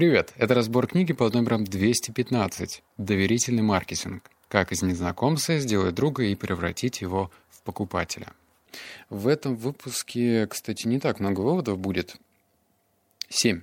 [0.00, 4.30] Привет, это разбор книги под номером 215 «Доверительный маркетинг.
[4.48, 8.28] Как из незнакомца сделать друга и превратить его в покупателя».
[9.10, 12.16] В этом выпуске, кстати, не так много выводов будет.
[13.28, 13.60] Семь.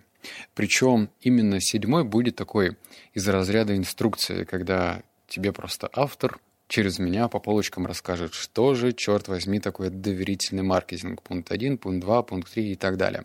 [0.53, 2.77] Причем именно седьмой будет такой
[3.15, 9.27] из разряда инструкции, когда тебе просто автор через меня по полочкам расскажет, что же, черт
[9.27, 11.23] возьми, такое доверительный маркетинг.
[11.23, 13.23] Пункт 1, пункт 2, пункт 3 и так далее.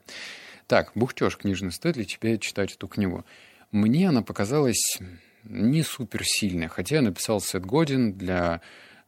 [0.66, 3.24] Так, бухтеж книжный, стоит ли тебе читать эту книгу?
[3.70, 4.98] Мне она показалась
[5.44, 8.60] не супер сильной, хотя я написал Сет Годин для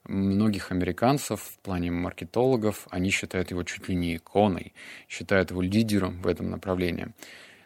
[0.04, 2.86] многих американцев в плане маркетологов.
[2.90, 4.74] Они считают его чуть ли не иконой,
[5.08, 7.08] считают его лидером в этом направлении.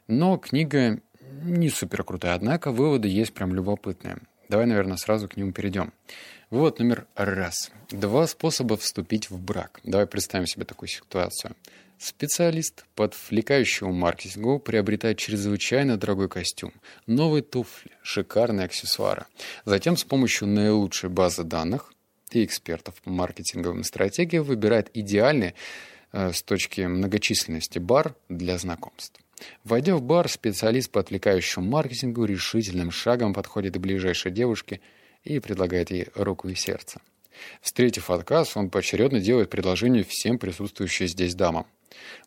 [0.06, 1.00] Но книга
[1.42, 4.18] не супер крутая, однако выводы есть прям любопытные.
[4.48, 5.92] Давай, наверное, сразу к нему перейдем.
[6.50, 7.70] Вывод номер раз.
[7.90, 9.80] Два способа вступить в брак.
[9.84, 11.54] Давай представим себе такую ситуацию.
[11.98, 16.72] Специалист по отвлекающему маркетингу приобретает чрезвычайно дорогой костюм,
[17.06, 19.26] новые туфли, шикарные аксессуары.
[19.64, 21.92] Затем с помощью наилучшей базы данных
[22.30, 25.54] и экспертов по маркетинговым стратегиям выбирает идеальный
[26.12, 29.20] э, с точки многочисленности бар для знакомств.
[29.64, 34.80] Войдя в бар, специалист по отвлекающему маркетингу решительным шагом подходит к ближайшей девушке
[35.24, 37.00] и предлагает ей руку и сердце.
[37.60, 41.66] Встретив отказ, он поочередно делает предложение всем присутствующим здесь дамам.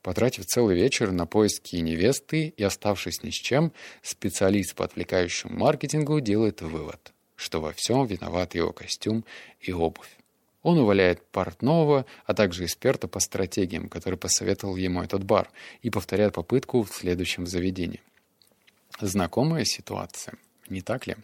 [0.02, 6.20] Потратив целый вечер на поиски невесты и оставшись ни с чем, специалист по отвлекающему маркетингу
[6.20, 9.24] делает вывод, что во всем виноват его костюм
[9.60, 10.18] и обувь.
[10.64, 15.50] Он увольняет портного, а также эксперта по стратегиям, который посоветовал ему этот бар,
[15.82, 18.02] и повторяет попытку в следующем заведении.
[19.00, 20.36] Знакомая ситуация,
[20.72, 21.16] не так ли?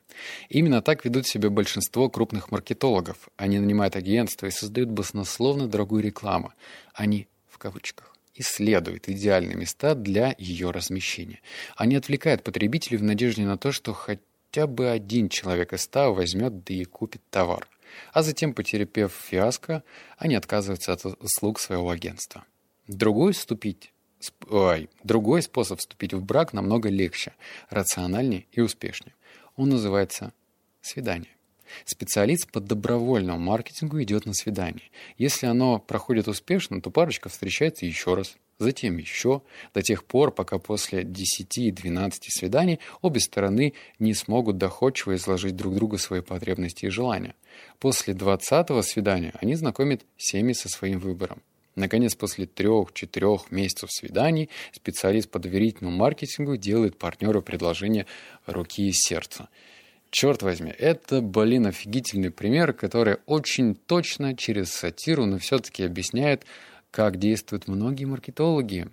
[0.49, 3.29] Именно так ведут себя большинство крупных маркетологов.
[3.37, 6.53] Они нанимают агентства и создают баснословно дорогую рекламу.
[6.93, 11.39] Они, в кавычках, исследуют идеальные места для ее размещения.
[11.75, 16.63] Они отвлекают потребителей в надежде на то, что хотя бы один человек из ста возьмет
[16.63, 17.67] да и купит товар
[18.13, 19.83] а затем, потерпев фиаско,
[20.17, 22.45] они отказываются от услуг своего агентства.
[22.87, 23.91] Другой вступить
[24.49, 27.35] Ой, другой способ вступить в брак намного легче,
[27.69, 29.13] рациональнее и успешнее.
[29.57, 30.33] Он называется
[30.81, 31.31] свидание.
[31.83, 34.89] Специалист по добровольному маркетингу идет на свидание.
[35.17, 39.41] Если оно проходит успешно, то парочка встречается еще раз– затем еще,
[39.73, 45.97] до тех пор, пока после 10-12 свиданий обе стороны не смогут доходчиво изложить друг другу
[45.97, 47.35] свои потребности и желания.
[47.79, 51.41] После 20-го свидания они знакомят семьи со своим выбором.
[51.77, 58.07] Наконец, после трех-четырех месяцев свиданий специалист по доверительному маркетингу делает партнеру предложение
[58.47, 59.47] руки и сердца.
[60.09, 66.47] Черт возьми, это, блин, офигительный пример, который очень точно через сатиру, но все-таки объясняет,
[66.89, 68.87] как действуют многие маркетологи.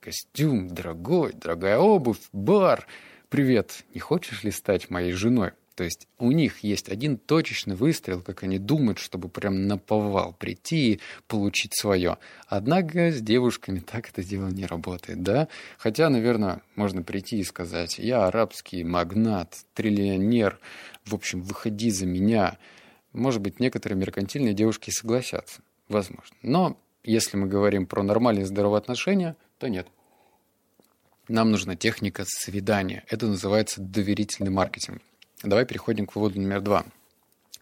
[0.00, 2.86] Костюм дорогой, дорогая обувь, бар.
[3.28, 5.50] Привет, не хочешь ли стать моей женой?
[5.74, 10.34] То есть у них есть один точечный выстрел, как они думают, чтобы прям на повал
[10.34, 12.18] прийти и получить свое.
[12.46, 15.48] Однако с девушками так это дело не работает, да?
[15.78, 20.58] Хотя, наверное, можно прийти и сказать, я арабский магнат, триллионер,
[21.04, 22.58] в общем, выходи за меня.
[23.12, 26.36] Может быть, некоторые меркантильные девушки согласятся, возможно.
[26.42, 29.88] Но если мы говорим про нормальные здоровые отношения, то нет.
[31.28, 33.04] Нам нужна техника свидания.
[33.08, 35.00] Это называется доверительный маркетинг.
[35.42, 36.86] Давай переходим к выводу номер два.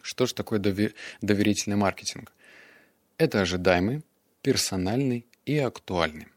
[0.01, 2.31] Что же такое доверительный маркетинг?
[3.17, 4.01] Это ожидаемый,
[4.41, 6.27] персональный и актуальный.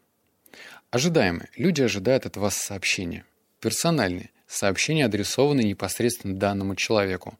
[0.91, 1.47] Ожидаемый.
[1.55, 3.25] Люди ожидают от вас сообщения.
[3.59, 4.31] Персональный.
[4.47, 7.37] Сообщения адресованы непосредственно данному человеку.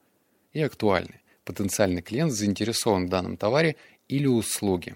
[0.54, 1.22] И актуальный.
[1.44, 3.76] Потенциальный клиент заинтересован в данном товаре
[4.08, 4.96] или услуге.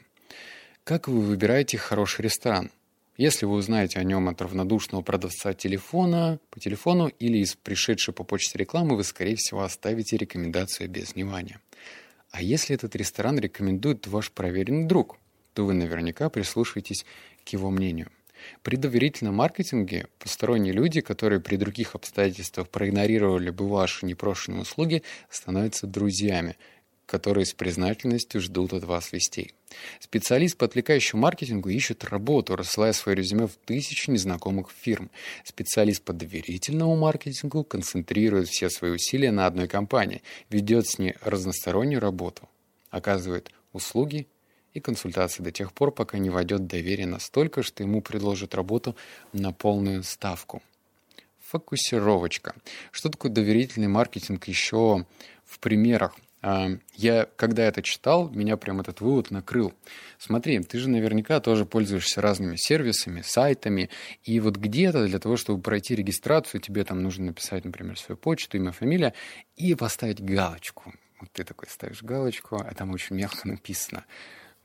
[0.84, 2.72] Как вы выбираете хороший ресторан?
[3.20, 8.24] Если вы узнаете о нем от равнодушного продавца телефона, по телефону или из пришедшей по
[8.24, 11.60] почте рекламы, вы, скорее всего, оставите рекомендацию без внимания.
[12.32, 15.18] А если этот ресторан рекомендует ваш проверенный друг,
[15.54, 17.06] то вы наверняка прислушаетесь
[17.44, 18.10] к его мнению.
[18.64, 25.88] При доверительном маркетинге посторонние люди, которые при других обстоятельствах проигнорировали бы ваши непрошенные услуги, становятся
[25.88, 26.56] друзьями
[27.10, 29.56] которые с признательностью ждут от вас вестей.
[30.00, 35.10] Специалист по отвлекающему маркетингу ищет работу, рассылая свое резюме в тысячи незнакомых фирм.
[35.44, 42.02] Специалист по доверительному маркетингу концентрирует все свои усилия на одной компании, ведет с ней разностороннюю
[42.02, 42.50] работу,
[42.90, 44.28] оказывает услуги
[44.74, 48.96] и консультации до тех пор, пока не войдет доверие настолько, что ему предложат работу
[49.34, 50.62] на полную ставку.
[51.48, 52.54] Фокусировочка.
[52.92, 55.06] Что такое доверительный маркетинг еще
[55.46, 56.16] в примерах?
[56.42, 59.74] Я, когда это читал, меня прям этот вывод накрыл.
[60.18, 63.90] Смотри, ты же наверняка тоже пользуешься разными сервисами, сайтами,
[64.24, 68.58] и вот где-то для того, чтобы пройти регистрацию, тебе там нужно написать, например, свою почту,
[68.58, 69.14] имя, фамилия,
[69.58, 70.94] и поставить галочку.
[71.20, 74.06] Вот ты такой ставишь галочку, а там очень мелко написано–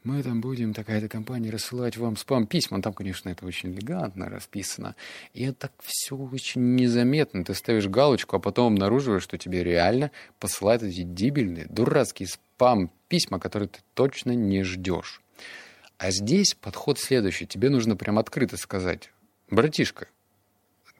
[0.04, 2.82] мы там будем, такая-то компания, рассылать вам спам-письма.
[2.82, 4.96] Там, конечно, это очень элегантно расписано.
[5.32, 7.42] И это так все очень незаметно.
[7.42, 13.70] Ты ставишь галочку, а потом обнаруживаешь, что тебе реально посылают эти дебильные, дурацкие спам-письма, которые
[13.70, 15.22] ты точно не ждешь.
[15.96, 17.46] А здесь подход следующий.
[17.46, 19.10] Тебе нужно прям открыто сказать,
[19.48, 20.08] братишка,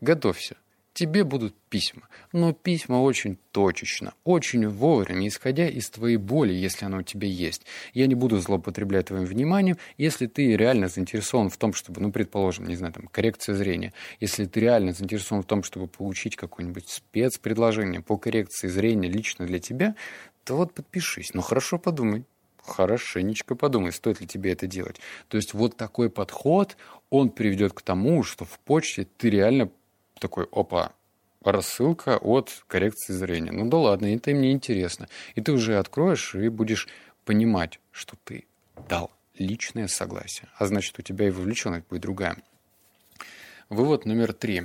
[0.00, 0.56] готовься
[0.94, 2.08] тебе будут письма.
[2.32, 7.62] Но письма очень точечно, очень вовремя, исходя из твоей боли, если она у тебя есть.
[7.92, 12.66] Я не буду злоупотреблять твоим вниманием, если ты реально заинтересован в том, чтобы, ну, предположим,
[12.66, 18.00] не знаю, там, коррекция зрения, если ты реально заинтересован в том, чтобы получить какое-нибудь спецпредложение
[18.00, 19.96] по коррекции зрения лично для тебя,
[20.44, 21.34] то вот подпишись.
[21.34, 22.24] Но хорошо подумай,
[22.62, 25.00] хорошенечко подумай, стоит ли тебе это делать.
[25.28, 26.76] То есть вот такой подход,
[27.10, 29.70] он приведет к тому, что в почте ты реально
[30.18, 30.92] такой, опа,
[31.44, 33.52] рассылка от коррекции зрения.
[33.52, 35.08] Ну да ладно, это мне интересно.
[35.34, 36.88] И ты уже откроешь и будешь
[37.24, 38.46] понимать, что ты
[38.88, 40.48] дал личное согласие.
[40.56, 42.36] А значит, у тебя и вовлеченность будет другая.
[43.68, 44.64] Вывод номер три.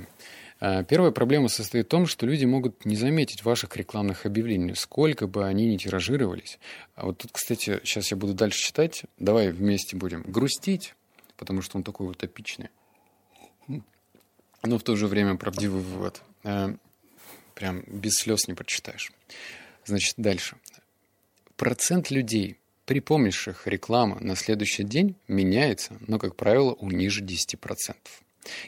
[0.60, 5.26] А, первая проблема состоит в том, что люди могут не заметить ваших рекламных объявлений, сколько
[5.26, 6.58] бы они ни тиражировались.
[6.94, 9.04] А вот тут, кстати, сейчас я буду дальше читать.
[9.18, 10.94] Давай вместе будем грустить,
[11.36, 12.68] потому что он такой утопичный
[14.62, 16.22] но в то же время правдивый вывод.
[16.44, 16.74] Э,
[17.54, 19.12] прям без слез не прочитаешь.
[19.84, 20.56] Значит, дальше.
[21.56, 27.94] Процент людей, припомнивших рекламу на следующий день, меняется, но, как правило, у ниже 10%.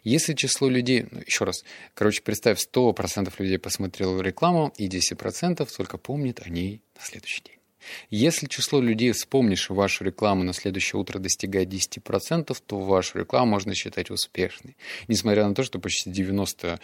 [0.04, 1.64] Если число людей, ну, еще раз,
[1.94, 7.61] короче, представь, 100% людей посмотрело рекламу, и 10% только помнит о ней на следующий день.
[8.10, 13.74] Если число людей, вспомнивших вашу рекламу на следующее утро, достигает 10%, то вашу рекламу можно
[13.74, 14.76] считать успешной,
[15.08, 16.78] несмотря на то, что почти 90%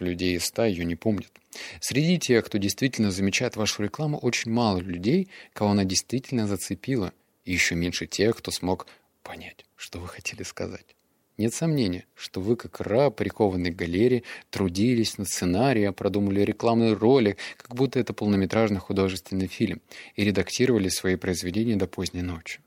[0.00, 1.32] людей из 100 ее не помнят.
[1.80, 7.12] Среди тех, кто действительно замечает вашу рекламу, очень мало людей, кого она действительно зацепила,
[7.44, 8.86] и еще меньше тех, кто смог
[9.22, 10.97] понять, что вы хотели сказать.
[11.38, 17.38] Нет сомнения, что вы, как раб, прикованный к галере, трудились над сценарием, продумали рекламный ролик,
[17.56, 19.80] как будто это полнометражный художественный фильм,
[20.16, 22.58] и редактировали свои произведения до поздней ночи.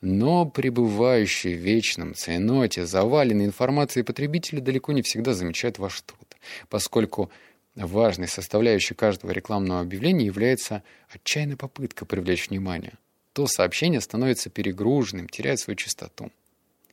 [0.00, 6.36] Но пребывающие в вечном ценоте, заваленные информацией потребители далеко не всегда замечают ваш труд,
[6.68, 7.30] поскольку
[7.76, 12.94] важной составляющей каждого рекламного объявления является отчаянная попытка привлечь внимание.
[13.34, 16.32] То сообщение становится перегруженным, теряет свою чистоту.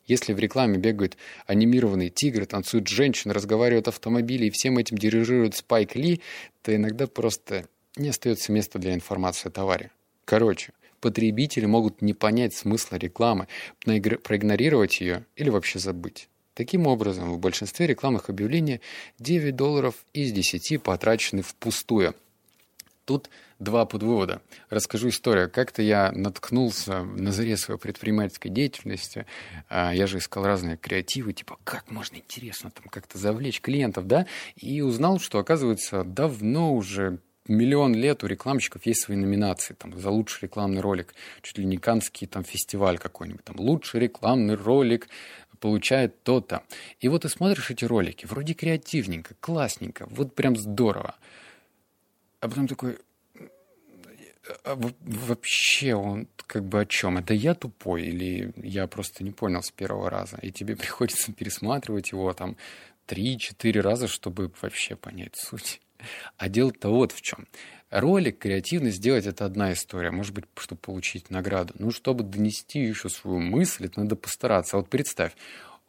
[0.07, 5.95] Если в рекламе бегают анимированные тигры, танцуют женщины, разговаривают автомобили и всем этим дирижирует Спайк
[5.95, 6.21] Ли,
[6.61, 7.67] то иногда просто
[7.97, 9.91] не остается места для информации о товаре.
[10.23, 10.71] Короче,
[11.01, 13.47] потребители могут не понять смысла рекламы,
[13.83, 16.29] проигнорировать ее или вообще забыть.
[16.53, 18.81] Таким образом, в большинстве рекламных объявлений
[19.19, 22.15] 9 долларов из 10 потрачены впустую–
[23.07, 24.41] Тут два подвода.
[24.69, 25.49] Расскажу историю.
[25.49, 29.25] Как-то я наткнулся на заре своей предпринимательской деятельности.
[29.69, 34.27] А, я же искал разные креативы, типа, как можно интересно там как-то завлечь клиентов, да?
[34.57, 40.09] И узнал, что, оказывается, давно уже миллион лет у рекламщиков есть свои номинации там, за
[40.09, 45.07] лучший рекламный ролик, чуть ли не канский там, фестиваль какой-нибудь, там, лучший рекламный ролик
[45.61, 46.63] получает то-то.
[46.99, 51.15] И вот ты смотришь эти ролики, вроде креативненько, классненько, вот прям здорово.
[52.39, 52.97] А потом такой,
[54.63, 57.17] а вообще он как бы о чем?
[57.17, 60.37] Это я тупой или я просто не понял с первого раза?
[60.41, 62.57] И тебе приходится пересматривать его там
[63.05, 65.81] три-четыре раза, чтобы вообще понять суть.
[66.37, 67.47] А дело-то вот в чем.
[67.89, 71.73] Ролик креативно сделать это одна история, может быть, чтобы получить награду.
[71.79, 74.75] Ну, чтобы донести еще свою мысль, это надо постараться.
[74.77, 75.31] Вот представь,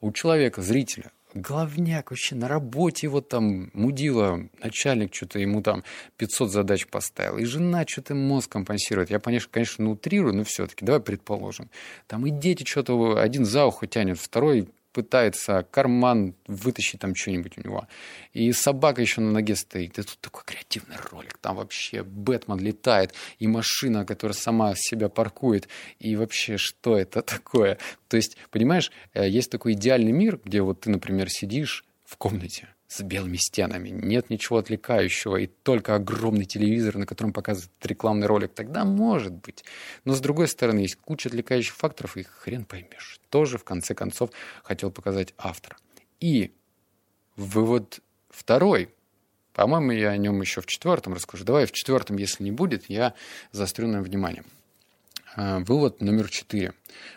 [0.00, 5.85] у человека, зрителя, главняк вообще на работе вот там мудила, начальник что-то ему там
[6.16, 9.11] 500 задач поставил, и жена что-то мозг компенсирует.
[9.11, 11.70] Я, конечно, конечно, утрирую, но все-таки давай предположим.
[12.06, 17.61] Там и дети что-то один за ухо тянет, второй пытается карман вытащить там что-нибудь у
[17.62, 17.88] него.
[18.33, 19.99] И собака еще на ноге стоит.
[19.99, 21.38] И тут такой креативный ролик.
[21.38, 25.68] Там вообще Бэтмен летает, и машина, которая сама себя паркует.
[25.99, 27.78] И вообще, что это такое?
[28.09, 32.68] То есть, понимаешь, э, есть такой идеальный мир, где вот ты, например, сидишь в комнате,
[32.88, 38.54] с белыми стенами, нет ничего отвлекающего, и только огромный телевизор, на котором показывают рекламный ролик,
[38.54, 39.62] тогда может быть.
[40.04, 43.21] Но с другой стороны, есть куча отвлекающих факторов, и хрен поймешь.
[43.28, 44.30] Тоже, в конце концов,
[44.62, 45.76] хотел показать автор.
[46.18, 46.54] И
[47.37, 48.95] вывод второй.
[49.52, 51.45] По-моему, я о нем еще в четвертом расскажу.
[51.45, 53.14] Давай в четвертом, если не будет, я
[53.52, 54.45] заострю на внимание.
[55.40, 56.73] А, вывод номер четыре.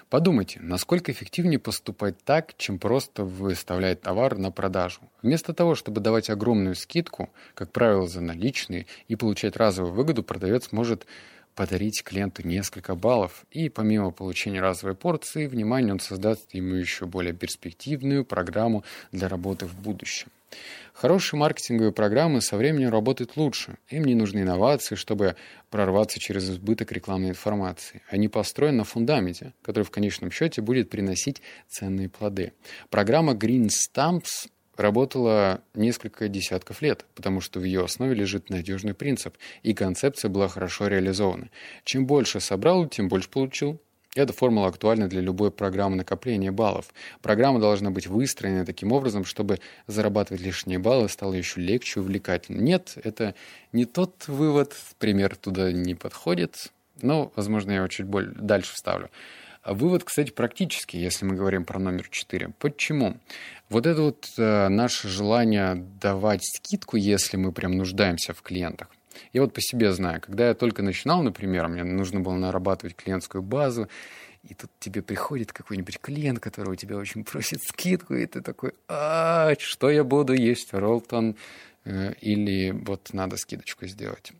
[0.07, 5.01] Подумайте, насколько эффективнее поступать так, чем просто выставлять товар на продажу.
[5.23, 10.71] Вместо того, чтобы давать огромную скидку, как правило, за наличные, и получать разовую выгоду, продавец
[10.71, 11.07] может
[11.55, 17.33] подарить клиенту несколько баллов, и помимо получения разовой порции, внимания он создаст ему еще более
[17.33, 20.29] перспективную программу для работы в будущем.
[20.93, 23.77] Хорошие маркетинговые программы со временем работают лучше.
[23.89, 25.35] Им не нужны инновации, чтобы
[25.69, 28.01] прорваться через избыток рекламной информации.
[28.09, 32.53] Они построены на фундаменте, который в конечном счете будет приносить ценные плоды.
[32.89, 39.37] Программа Green Stamps работала несколько десятков лет, потому что в ее основе лежит надежный принцип,
[39.63, 41.49] и концепция была хорошо реализована.
[41.83, 43.81] Чем больше собрал, тем больше получил.
[44.13, 46.93] Эта формула актуальна для любой программы накопления баллов.
[47.21, 52.61] Программа должна быть выстроена таким образом, чтобы зарабатывать лишние баллы стало еще легче и увлекательнее.
[52.61, 53.35] Нет, это
[53.71, 59.09] не тот вывод, пример туда не подходит, но, возможно, я его чуть более дальше вставлю.
[59.63, 62.49] Вывод, кстати, практический, если мы говорим про номер 4.
[62.59, 63.17] Почему?
[63.69, 68.89] Вот это вот э, наше желание давать скидку, если мы прям нуждаемся в клиентах.
[69.33, 73.41] Я вот по себе знаю, когда я только начинал, например, мне нужно было нарабатывать клиентскую
[73.41, 73.87] базу,
[74.43, 78.73] и тут тебе приходит какой-нибудь клиент, который у тебя очень просит скидку, и ты такой,
[78.87, 81.35] а, что я буду есть, Ролтон,
[81.85, 84.33] э, или вот надо скидочку сделать.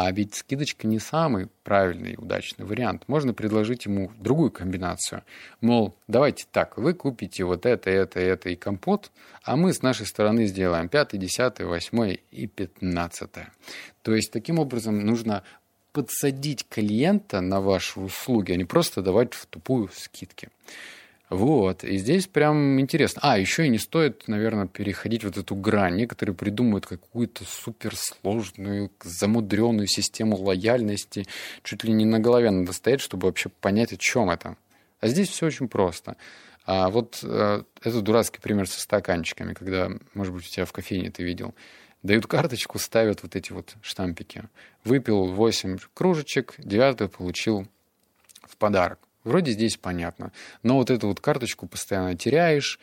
[0.00, 3.02] А ведь скидочка не самый правильный и удачный вариант.
[3.08, 5.24] Можно предложить ему другую комбинацию.
[5.60, 9.10] Мол, давайте так, вы купите вот это, это, это и компот,
[9.42, 13.52] а мы с нашей стороны сделаем пятый, десятый, восьмой и пятнадцатое.
[14.02, 15.42] То есть таким образом нужно
[15.90, 20.48] подсадить клиента на ваши услуги, а не просто давать в тупую скидки.
[21.30, 23.20] Вот, и здесь прям интересно.
[23.22, 25.96] А, еще и не стоит, наверное, переходить вот эту грань.
[25.96, 31.26] Некоторые придумывают какую-то суперсложную, замудренную систему лояльности.
[31.62, 34.56] Чуть ли не на голове надо стоять, чтобы вообще понять, о чем это.
[35.00, 36.16] А здесь все очень просто.
[36.64, 41.10] А вот э, это дурацкий пример со стаканчиками, когда, может быть, у тебя в кофейне
[41.10, 41.54] ты видел.
[42.02, 44.44] Дают карточку, ставят вот эти вот штампики.
[44.82, 47.66] Выпил 8 кружечек, девятую получил
[48.42, 48.98] в подарок.
[49.28, 50.32] Вроде здесь понятно.
[50.62, 52.80] Но вот эту вот карточку постоянно теряешь,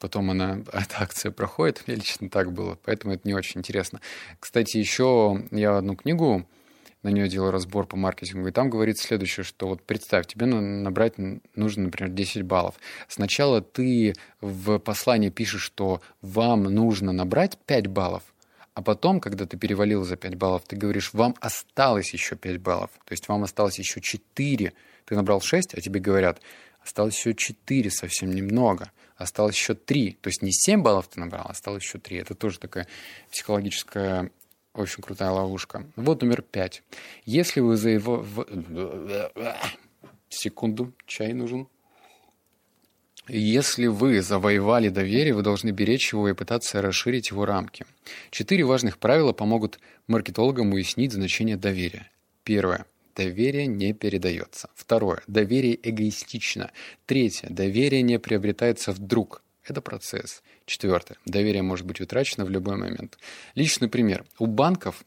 [0.00, 1.84] потом она, эта акция проходит.
[1.86, 4.00] Мне лично так было, поэтому это не очень интересно.
[4.40, 6.48] Кстати, еще я одну книгу,
[7.04, 11.14] на нее делал разбор по маркетингу, и там говорится следующее, что вот представь, тебе набрать
[11.54, 12.74] нужно, например, 10 баллов.
[13.06, 18.24] Сначала ты в послании пишешь, что вам нужно набрать 5 баллов,
[18.74, 22.90] а потом, когда ты перевалил за 5 баллов, ты говоришь, вам осталось еще 5 баллов.
[23.04, 24.72] То есть вам осталось еще 4
[25.04, 26.40] ты набрал 6, а тебе говорят,
[26.82, 28.90] осталось еще 4, совсем немного.
[29.16, 30.18] Осталось еще 3.
[30.20, 32.18] То есть не 7 баллов ты набрал, а осталось еще 3.
[32.18, 32.86] Это тоже такая
[33.30, 34.30] психологическая
[34.74, 35.86] очень крутая ловушка.
[35.96, 36.82] Вот номер 5.
[37.24, 38.26] Если вы за его...
[40.28, 41.68] Секунду, чай нужен.
[43.28, 47.86] Если вы завоевали доверие, вы должны беречь его и пытаться расширить его рамки.
[48.30, 52.10] Четыре важных правила помогут маркетологам уяснить значение доверия.
[52.42, 52.84] Первое.
[53.14, 54.70] Доверие не передается.
[54.74, 55.22] Второе.
[55.26, 56.70] Доверие эгоистично.
[57.06, 57.48] Третье.
[57.50, 59.42] Доверие не приобретается вдруг.
[59.64, 60.42] Это процесс.
[60.66, 61.16] Четвертое.
[61.24, 63.18] Доверие может быть утрачено в любой момент.
[63.54, 64.24] Личный пример.
[64.38, 65.04] У банков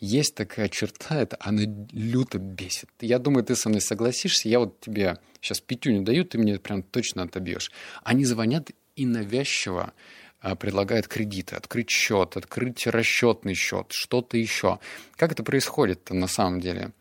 [0.00, 2.90] есть такая черта, это она люто бесит.
[3.00, 4.48] Я думаю, ты со мной согласишься.
[4.48, 7.70] Я вот тебе сейчас пятюню даю, ты мне прям точно отобьешь.
[8.02, 9.94] Они звонят и навязчиво
[10.40, 14.78] а, предлагают кредиты, открыть счет, открыть расчетный счет, что-то еще.
[15.16, 16.92] Как это происходит на самом деле?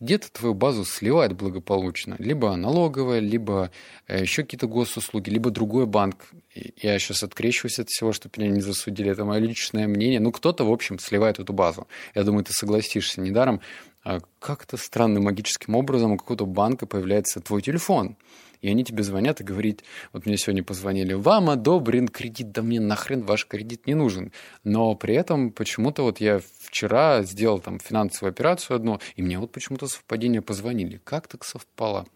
[0.00, 2.16] Где-то твою базу сливает благополучно.
[2.18, 3.70] Либо налоговая, либо
[4.06, 6.28] э, еще какие-то госуслуги, либо другой банк.
[6.76, 9.10] Я сейчас открещиваюсь от всего, чтобы меня не засудили.
[9.10, 10.20] Это мое личное мнение.
[10.20, 11.86] Ну, кто-то, в общем, сливает эту базу.
[12.14, 13.20] Я думаю, ты согласишься.
[13.20, 13.60] Недаром
[14.04, 18.16] а как-то странным магическим образом у какого-то банка появляется твой телефон–
[18.60, 22.80] и они тебе звонят и говорят, вот мне сегодня позвонили, вам одобрен кредит, да мне
[22.80, 24.32] нахрен ваш кредит не нужен.
[24.64, 29.52] Но при этом почему-то вот я вчера сделал там финансовую операцию одну, и мне вот
[29.52, 31.00] почему-то совпадение позвонили.
[31.04, 32.06] Как так совпало?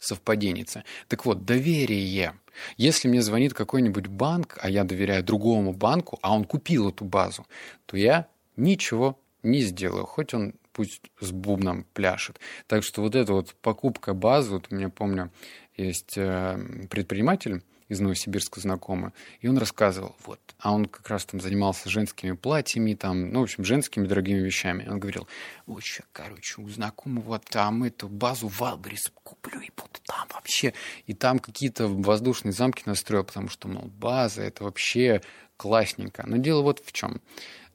[0.00, 0.84] совпаденица.
[1.08, 2.34] Так вот, доверие.
[2.76, 7.46] Если мне звонит какой-нибудь банк, а я доверяю другому банку, а он купил эту базу,
[7.86, 12.38] то я ничего не сделаю, хоть он пусть с бубном пляшет.
[12.66, 15.30] Так что вот эта вот покупка базы, вот у меня, помню,
[15.76, 16.58] есть э,
[16.90, 19.10] предприниматель из Новосибирска знакомый,
[19.40, 23.42] и он рассказывал, вот, а он как раз там занимался женскими платьями, там, ну, в
[23.42, 24.86] общем, женскими дорогими вещами.
[24.88, 25.26] Он говорил,
[25.66, 30.72] вот сейчас, короче, у знакомого там эту базу в Алберис куплю и буду там вообще.
[31.06, 35.20] И там какие-то воздушные замки настроил, потому что, мол, база, это вообще
[35.56, 36.22] классненько.
[36.26, 37.20] Но дело вот в чем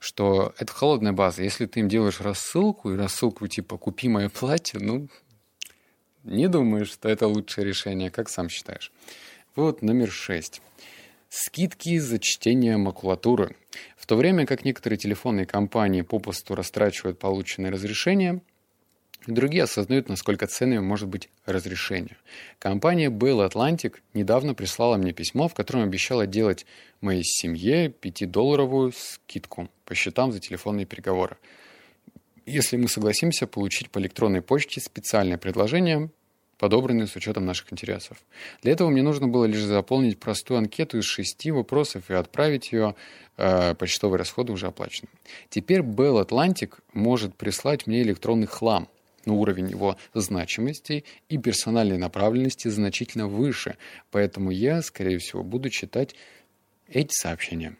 [0.05, 1.41] что это холодная база.
[1.41, 5.07] Если ты им делаешь рассылку, и рассылку типа «купи мое платье», ну,
[6.23, 8.11] не думаю, что это лучшее решение.
[8.11, 8.91] Как сам считаешь?
[9.55, 10.61] Вот номер шесть.
[11.29, 13.55] Скидки за чтение макулатуры.
[13.97, 18.41] В то время как некоторые телефонные компании попусту растрачивают полученные разрешения,
[19.33, 22.17] другие осознают, насколько ценным может быть разрешение.
[22.59, 26.65] Компания Bell Atlantic недавно прислала мне письмо, в котором обещала делать
[27.01, 31.37] моей семье 5-долларовую скидку по счетам за телефонные переговоры.
[32.45, 36.09] Если мы согласимся получить по электронной почте специальное предложение,
[36.57, 38.17] подобранные с учетом наших интересов.
[38.61, 42.95] Для этого мне нужно было лишь заполнить простую анкету из шести вопросов и отправить ее,
[43.37, 45.09] э, почтовые расходы уже оплачены.
[45.49, 48.87] Теперь Bell Atlantic может прислать мне электронный хлам,
[49.25, 53.77] но уровень его значимости и персональной направленности значительно выше,
[54.11, 56.15] поэтому я, скорее всего, буду читать
[56.87, 57.77] эти сообщения.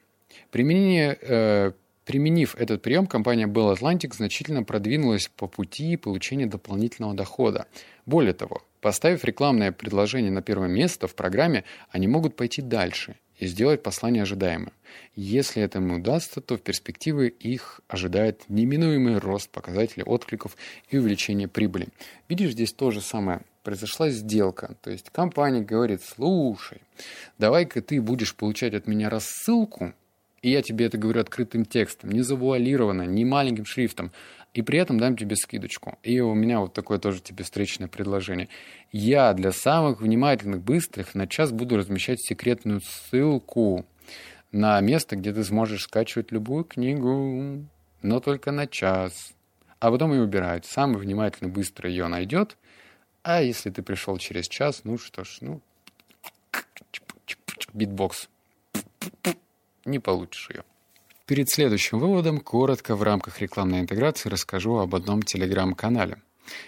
[0.52, 1.72] Применение э,
[2.06, 7.66] Применив этот прием, компания Bell Atlantic значительно продвинулась по пути получения дополнительного дохода.
[8.06, 13.48] Более того, поставив рекламное предложение на первое место в программе, они могут пойти дальше и
[13.48, 14.72] сделать послание ожидаемым.
[15.16, 20.56] Если это им удастся, то в перспективе их ожидает неминуемый рост показателей откликов
[20.90, 21.90] и увеличение прибыли.
[22.30, 23.42] Видишь, здесь то же самое.
[23.64, 24.76] Произошла сделка.
[24.82, 26.82] То есть компания говорит, слушай,
[27.40, 29.94] давай-ка ты будешь получать от меня рассылку,
[30.42, 34.12] и я тебе это говорю открытым текстом, не завуалированно, не маленьким шрифтом,
[34.56, 36.00] и при этом дам тебе скидочку.
[36.02, 38.48] И у меня вот такое тоже тебе встречное предложение.
[38.94, 43.86] Я для самых внимательных, быстрых на час буду размещать секретную ссылку
[44.54, 47.66] на место, где ты сможешь скачивать любую книгу,
[48.02, 49.34] но только на час.
[49.82, 50.66] А потом ее убирают.
[50.66, 52.58] Самый внимательный быстро ее найдет.
[53.24, 55.62] А если ты пришел через час, ну что ж, ну,
[57.74, 58.30] битбокс
[59.84, 60.64] не получишь ее.
[61.28, 66.22] Перед следующим выводом коротко в рамках рекламной интеграции расскажу об одном телеграм-канале.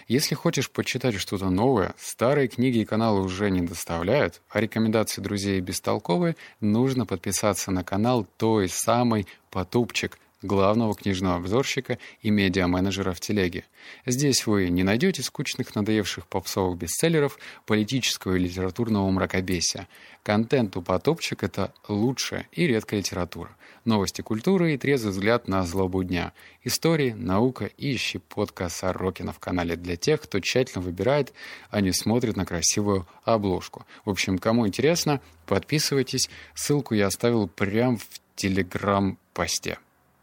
[0.08, 5.60] Если хочешь почитать что-то новое, старые книги и каналы уже не доставляют, а рекомендации друзей
[5.60, 13.64] бестолковые, нужно подписаться на канал той самой «Потупчик», главного книжного обзорщика и медиа-менеджера в телеге.
[14.06, 19.88] Здесь вы не найдете скучных надоевших попсовых бестселлеров, политического и литературного мракобесия.
[20.22, 23.50] Контент у потопчик— это лучшая и редкая литература.
[23.84, 26.32] Новости культуры и трезвый взгляд на злобу дня.
[26.62, 31.32] Истории, наука и щепотка Сорокина в канале для тех, кто тщательно выбирает,
[31.70, 33.86] а не смотрит на красивую обложку.
[34.04, 36.28] В общем, кому интересно, подписывайтесь.
[36.54, 39.78] Ссылку я оставил прямо в телеграм-посте.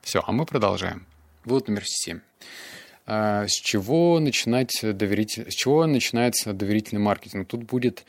[0.05, 1.07] Все, а мы продолжаем.
[1.45, 2.19] Вывод номер семь.
[3.07, 5.49] А, с чего начинать доверитель...
[5.49, 7.47] С чего начинается доверительный маркетинг?
[7.47, 8.05] Тут будет,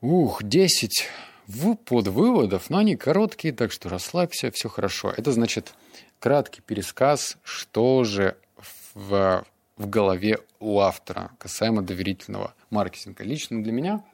[0.00, 1.08] ух, 10
[1.48, 5.12] в подвыводов, но они короткие, так что расслабься, все хорошо.
[5.16, 5.74] Это значит
[6.20, 8.36] краткий пересказ, что же
[8.94, 9.44] в,
[9.76, 13.24] в голове у автора касаемо доверительного маркетинга.
[13.24, 14.04] Лично для меня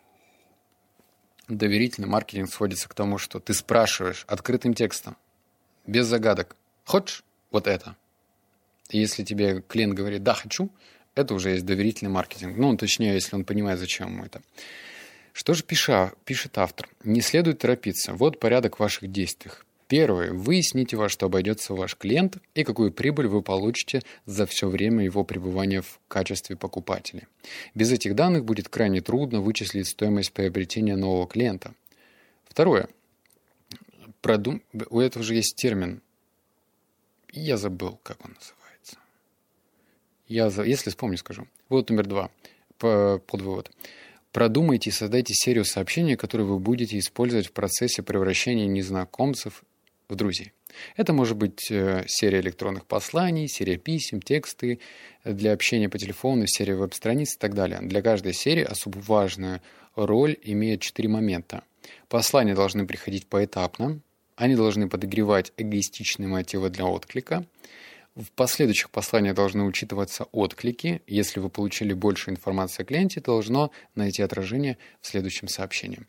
[1.49, 5.19] доверительный маркетинг сводится к тому, что ты спрашиваешь открытым текстом,
[5.91, 6.57] без загадок.
[6.85, 7.97] Хочешь вот это?
[8.91, 10.71] И если тебе клиент говорит «да, хочу»,
[11.15, 12.57] это уже есть доверительный маркетинг.
[12.57, 14.41] Ну, точнее, если он понимает, зачем ему это.
[15.33, 16.89] Что же пиша, пишет автор?
[17.05, 18.15] Не следует торопиться.
[18.15, 19.51] Вот порядок ваших действий.
[19.89, 20.33] Первое.
[20.33, 25.25] Выясните, во что обойдется ваш клиент и какую прибыль вы получите за все время его
[25.25, 27.27] пребывания в качестве покупателя.
[27.75, 31.75] Без этих данных будет крайне трудно вычислить стоимость приобретения нового клиента.
[32.45, 32.89] Второе
[34.21, 34.63] продум...
[34.91, 36.03] У этого же есть термин.
[37.33, 38.99] Я забыл, как он называется.
[40.27, 40.63] Я за...
[40.65, 41.47] Если вспомню, скажу.
[41.69, 42.31] Вот номер два.
[42.79, 43.71] Под вывод.
[44.33, 49.65] Продумайте и создайте серию сообщений, которые вы будете использовать в процессе превращения незнакомцев
[50.09, 50.53] в друзей.
[50.97, 54.79] Это может быть э, серия электронных посланий, серия писем, тексты
[55.25, 57.81] для общения по телефону, серия веб-страниц и так далее.
[57.83, 59.61] Для каждой серии особо важную
[59.97, 61.65] роль имеют четыре момента.
[62.09, 64.01] Послания должны приходить поэтапно,
[64.41, 67.45] они должны подогревать эгоистичные мотивы для отклика.
[68.17, 71.03] В последующих посланиях должны учитываться отклики.
[71.07, 76.01] Если вы получили больше информации о клиенте, должно найти отражение в следующем сообщении.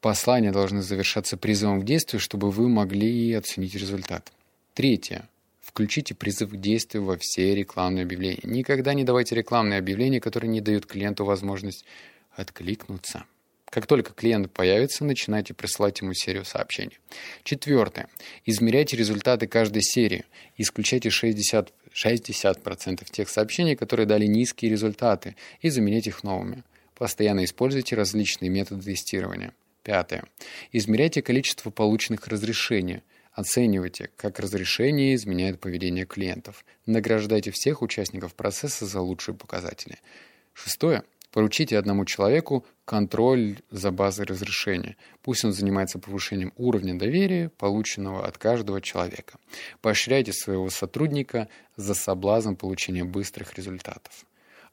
[0.00, 4.32] Послания должны завершаться призывом к действию, чтобы вы могли оценить результат.
[4.74, 5.28] Третье.
[5.60, 8.40] Включите призыв к действию во все рекламные объявления.
[8.42, 11.84] Никогда не давайте рекламные объявления, которые не дают клиенту возможность
[12.32, 13.24] откликнуться.
[13.70, 16.98] Как только клиент появится, начинайте присылать ему серию сообщений.
[17.42, 18.08] Четвертое.
[18.44, 20.24] Измеряйте результаты каждой серии.
[20.56, 26.62] Исключайте 60, 60% тех сообщений, которые дали низкие результаты, и заменяйте их новыми.
[26.94, 29.52] Постоянно используйте различные методы тестирования.
[29.82, 30.24] Пятое.
[30.72, 33.02] Измеряйте количество полученных разрешений.
[33.32, 36.64] Оценивайте, как разрешение изменяет поведение клиентов.
[36.86, 39.98] Награждайте всех участников процесса за лучшие показатели.
[40.54, 41.02] Шестое.
[41.32, 44.96] Поручите одному человеку контроль за базой разрешения.
[45.20, 49.38] Пусть он занимается повышением уровня доверия, полученного от каждого человека.
[49.82, 54.24] Поощряйте своего сотрудника за соблазн получения быстрых результатов.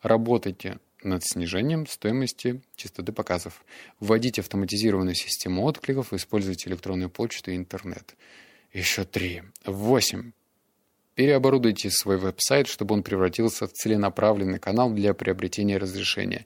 [0.02, 3.66] Работайте над снижением стоимости частоты показов.
[4.00, 8.16] Вводите автоматизированную систему откликов, используйте электронную почту и интернет.
[8.72, 9.42] Еще три.
[9.66, 10.32] Восемь.
[11.16, 16.46] Переоборудуйте свой веб-сайт, чтобы он превратился в целенаправленный канал для приобретения разрешения.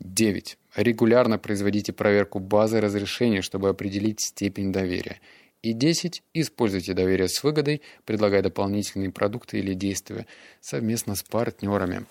[0.00, 0.58] 9.
[0.76, 5.20] Регулярно производите проверку базы разрешения, чтобы определить степень доверия.
[5.62, 6.22] И 10.
[6.34, 10.26] Используйте доверие с выгодой, предлагая дополнительные продукты или действия
[10.60, 12.04] совместно с партнерами.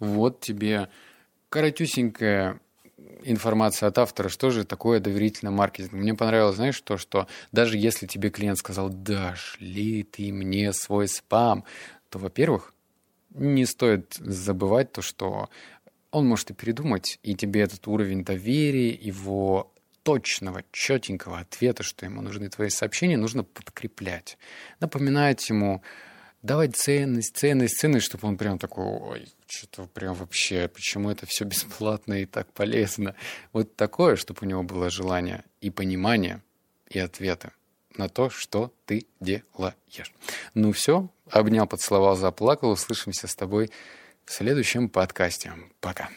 [0.00, 0.88] Вот тебе
[1.50, 2.58] коротюсенькая
[3.22, 5.92] информация от автора, что же такое доверительный маркетинг.
[5.92, 11.06] Мне понравилось, знаешь, то, что даже если тебе клиент сказал, дашь ли ты мне свой
[11.06, 11.64] спам,
[12.08, 12.72] то, во-первых,
[13.34, 15.48] не стоит забывать то, что
[16.14, 19.72] он может и передумать, и тебе этот уровень доверия, его
[20.04, 24.38] точного, четенького ответа, что ему нужны твои сообщения, нужно подкреплять.
[24.78, 25.82] Напоминать ему,
[26.42, 31.44] давать ценность, ценность, ценность, чтобы он прям такой, ой, что-то прям вообще, почему это все
[31.44, 33.16] бесплатно и так полезно.
[33.52, 36.42] Вот такое, чтобы у него было желание и понимание,
[36.90, 37.50] и ответы
[37.96, 40.12] на то, что ты делаешь.
[40.54, 42.70] Ну все, обнял, поцеловал, заплакал.
[42.70, 43.70] Услышимся с тобой
[44.26, 45.52] в следующем подкасте.
[45.80, 46.08] Пока.